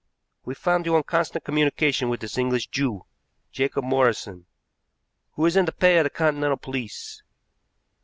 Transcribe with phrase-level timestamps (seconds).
[0.45, 3.05] We found you in constant communication with this English Jew,
[3.51, 4.47] Jacob Morrison,
[5.33, 7.21] who is in the pay of the Continental police.